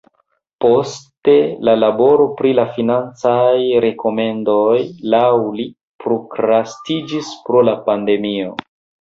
Poste 0.63 1.33
la 1.67 1.75
laboro 1.81 2.25
pri 2.39 2.53
la 2.59 2.65
financaj 2.77 3.53
rekomendoj 3.85 4.73
laŭ 5.15 5.29
li 5.59 5.67
prokrastiĝis 6.07 7.31
pro 7.47 7.63
la 7.71 7.79
pandemio. 7.93 8.59